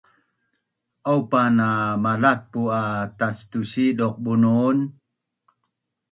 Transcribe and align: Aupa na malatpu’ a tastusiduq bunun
Aupa 1.11 1.41
na 1.57 1.67
malatpu’ 2.03 2.61
a 2.79 2.81
tastusiduq 3.17 4.15
bunun 4.23 4.77